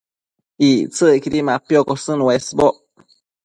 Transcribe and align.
Ictsëcquidi 0.67 1.39
mapiocosën 1.47 2.19
uesboc 2.25 2.77